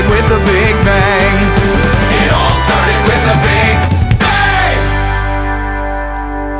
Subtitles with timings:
[0.00, 1.34] started with the Big Bang.
[2.16, 3.76] It all started with the Big
[4.22, 4.78] Bang.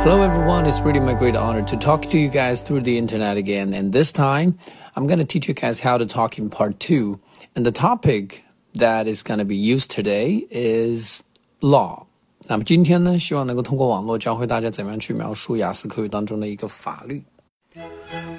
[0.03, 0.67] Hello, everyone.
[0.67, 3.73] It's really my great honor to talk to you guys through the internet again.
[3.73, 4.59] And this time,
[4.95, 7.17] I'm going to teach you guys how to talk in part two.
[7.55, 8.43] And the topic
[8.75, 11.23] that is going to be used today is
[11.63, 12.05] law.
[12.47, 17.23] 那么今天呢，希望能够通过网络教会大家怎么样去描述雅思口语当中的一个法律。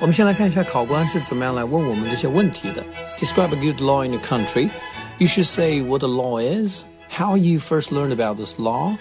[0.01, 2.83] 我们先来看一下考官是怎么样来问我们这些问题的。
[3.19, 4.70] Describe a good law in your country.
[5.23, 8.97] You should say what the law is, how you first learned about this law,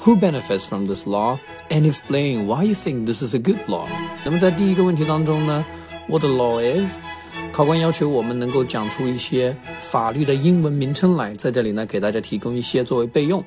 [0.00, 1.38] who benefits from this law,
[1.70, 3.86] and explain why you think this is a good law.
[4.24, 5.64] 那么在第一个问题当中呢，
[6.08, 6.98] what the law is，
[7.52, 13.44] 考官要求我们能够讲出一些法律的英文名称来，在这里呢给大家提供一些作为备用。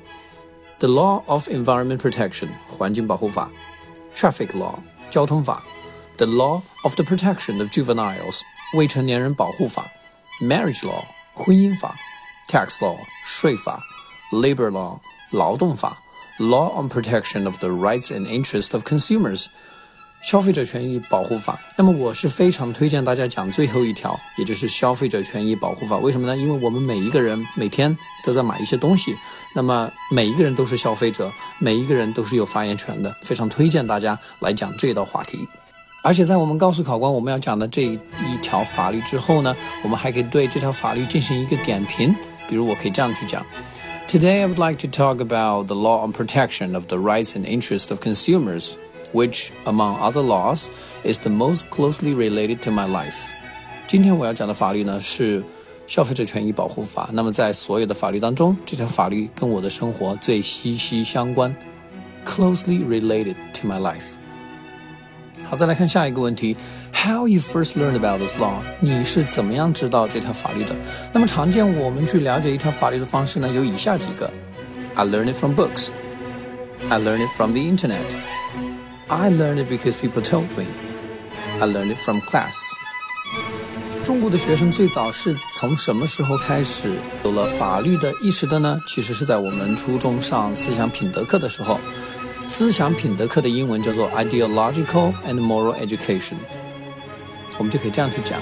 [0.78, 3.50] The Law of Environment Protection 环境保护法，
[4.14, 4.76] Traffic Law
[5.10, 5.64] 交通法。
[6.16, 8.42] the Law of the Protection of Juveniles
[8.74, 9.90] 未成年人保护法，
[10.42, 11.02] Marriage Law
[11.35, 11.95] 婚姻法
[12.49, 13.79] ，Tax Law 税法
[14.31, 14.99] ，Labor Law
[15.31, 16.01] 劳动法
[16.39, 19.47] ，Law on Protection of the Rights and Interests of Consumers
[20.23, 21.59] 消费者权益保护法。
[21.77, 25.97] 那么我是非常推荐大家讲最后一条，也就是消费者权益保护法。
[25.97, 26.35] 为什么呢？
[26.35, 29.13] 因为我们每一个人每天都在买一些东西，
[29.53, 33.13] 那么每一个人都是消费者，每一个人都是有发言权的。
[33.21, 35.47] 非常推荐大家来讲这道话题。
[36.04, 37.98] 而且在我们告诉考官我们要讲的这一
[38.40, 42.14] 条法律之后呢，我们还可以对这条法律进行一个点评。
[42.48, 43.44] 比如我可以这样去讲：
[44.08, 47.90] Today I would like to talk about the law on protection of the rights and interests
[47.90, 48.72] of consumers,
[49.12, 50.68] which, among other laws,
[51.04, 53.16] is the most closely related to my life.
[53.86, 55.44] 今天我要讲的法律呢是
[55.86, 57.10] 消费者权益保护法。
[57.12, 61.54] 那么在所有的法律当中，这条法律跟我的生活最息息相关，
[62.24, 64.16] closely related to my life。
[65.43, 66.55] 好，再来看下一个问题
[66.93, 68.53] ，How you first learned about this law？
[68.79, 70.75] 你是怎么样知道这条法律的？
[71.13, 74.31] 那么常见我们去了解一条法律的方式呢，有以下几个
[74.95, 75.89] ：I learned it from books.
[76.89, 78.05] I learned it from the internet.
[79.07, 80.65] I learned it because people told me.
[81.59, 82.55] I learned it from class.
[84.03, 86.91] 中国的学生最早是从什么时候开始
[87.23, 88.79] 有了法律的意识的呢？
[88.87, 91.79] 其实是在我们初中上思想品德课的时候。
[92.46, 96.34] 思想品德课的英文叫做 ideological and moral education。
[97.58, 98.40] 我们就可以这样去讲：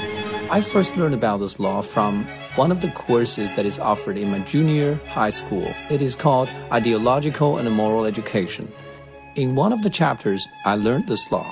[0.48, 2.24] I first learned about this law from
[2.56, 5.64] one of the courses that is offered in my junior high school.
[5.90, 8.68] It is called Ideological and Moral Education.
[9.34, 11.44] In one of the chapters, I learned this law.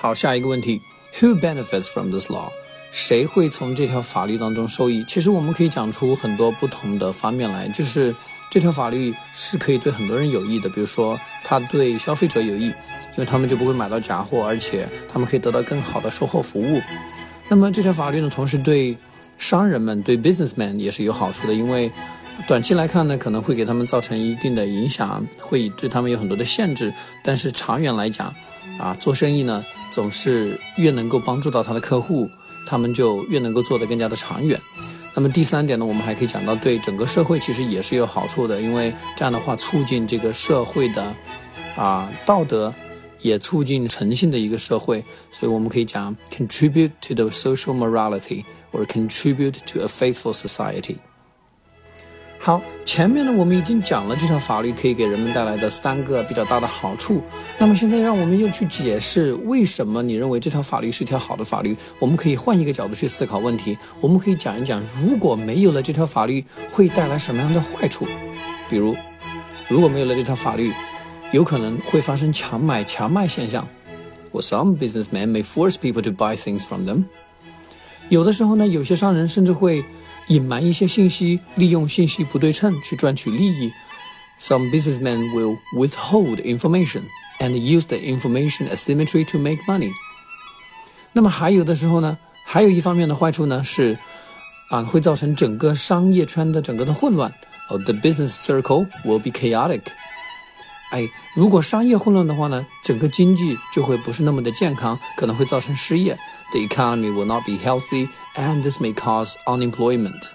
[0.00, 0.80] 好，下一个问题：
[1.20, 2.50] Who benefits from this law？
[2.91, 5.03] 谁会从这条法律当中受益？
[5.07, 8.13] 其实我们可以讲出很多不同的方面来，就是
[8.49, 12.73] 这条法律是可以对很多人有益的，比如说它对消费者有益，因
[13.17, 16.81] 为他们就不会买到假货，而且他们可以得到更好的售后服务。
[17.47, 18.97] 那么这条法律呢，同时对
[19.37, 21.89] 商人们、对 businessman 也是有好处的，因为
[22.45, 26.93] 短期来看呢，可能会给他们造成一定的影响，会对他们有很多的限制。
[27.23, 28.33] 但是长远来讲，
[28.77, 32.29] 啊，做生意呢，总是越能够帮助到他的客户，
[32.65, 34.59] 他们就越能够做得更加的长远。
[35.13, 41.13] 那么第三点呢，我们还可以讲到对整个社会其实也是有好处的，因为这样的话促进这个社会的
[41.75, 42.73] 啊道德，
[43.19, 50.95] 也促进诚信的一个社会，所以我们可以讲 contribute to the social morality or contribute to a faithful society。
[52.43, 57.21] 好，前面呢我们已经讲了这条法律可以给人们带来的三个比较大的好处。
[57.59, 61.77] 那么现在让我们又去解释为什么你认为这条法律是一条好的法律。
[61.99, 63.77] 我们可以换一个角度去思考问题。
[63.99, 68.07] 我们可以讲一讲，如果没有了这条法律，会带来什么样的坏处？
[68.67, 68.95] 比如，
[69.67, 70.73] 如果没有了这条法律，
[71.31, 73.67] 有可能会发生强买强卖现象。
[74.31, 77.03] Or some businessmen may force people to buy things from them。
[78.09, 79.85] 有的时候呢，有些商人甚至会。
[80.30, 83.72] 隐瞒一些信息，利用信息不对称去赚取利益。
[84.38, 87.02] Some businessmen will withhold information
[87.38, 89.92] and use the information asymmetry to make money。
[91.12, 93.96] 那么还有的时候呢，还有一方面的坏处呢是，
[94.68, 97.32] 啊，会造成整个商业圈的整个的混乱。
[97.70, 99.80] 哦，the business circle will be chaotic。
[100.90, 106.16] 哎，如果商业混乱的话呢，整个经济就会不是那么的健康，可能会造成失业。
[106.52, 110.30] The economy will not be healthy, and this may cause unemployment.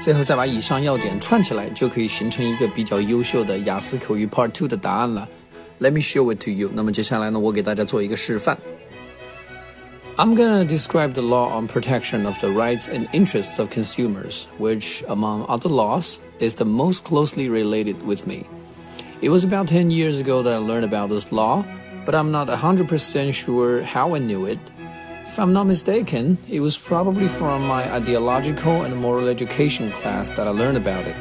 [0.00, 5.28] 最后再把以上要点串起来，就可以形成一个比较优秀的雅思口语 Part Two 的答案了。
[5.80, 6.70] Let me show it to you.
[6.72, 8.58] 那么接下来呢，我给大家做一个示范。
[10.16, 15.04] I'm going to describe the law on protection of the rights and interests of consumers, which,
[15.06, 18.46] among other laws, is the most closely related with me.
[19.23, 21.63] It was about 10 years ago that I learned about this law.
[22.05, 24.59] but I'm not 100% sure how I knew it.
[25.25, 30.45] If I'm not mistaken, it was probably from my ideological and moral education class that
[30.45, 31.15] I learned about it.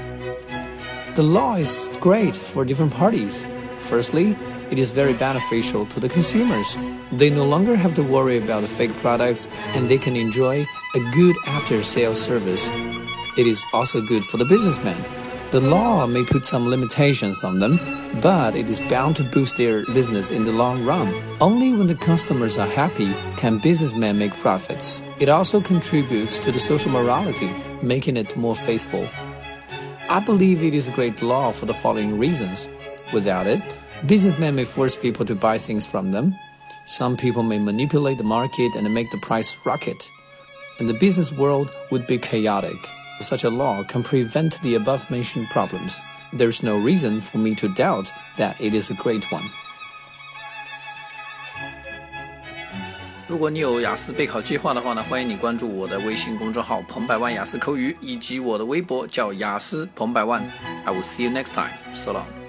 [1.15, 3.47] The law is great for different parties.
[3.79, 4.37] Firstly,
[4.73, 6.77] it is very beneficial to the consumers.
[7.13, 9.47] They no longer have to worry about fake products
[9.77, 10.67] and they can enjoy
[10.97, 12.69] a good after sales service.
[13.39, 15.22] It is also good for the businessmen.
[15.53, 17.79] The law may put some limitations on them,
[18.23, 21.13] but it is bound to boost their business in the long run.
[21.43, 25.03] Only when the customers are happy can businessmen make profits.
[25.21, 27.51] It also contributes to the social morality,
[27.83, 29.07] making it more faithful.
[30.09, 32.67] I believe it is a great law for the following reasons.
[33.13, 33.61] Without it,
[34.07, 36.35] businessmen may force people to buy things from them.
[36.87, 40.03] Some people may manipulate the market and make the price rocket.
[40.79, 42.79] And the business world would be chaotic
[43.22, 46.02] Such a law can prevent the above mentioned problems.
[46.32, 49.44] There's no reason for me to doubt that it is a great one.
[53.28, 60.42] 如果你有雅思备考计划的话呢，欢迎你关注我的微信公众号“彭百万雅思口语”以及我的微博叫雅思彭百万。
[60.86, 61.74] I will see you next time.
[61.94, 62.41] So long.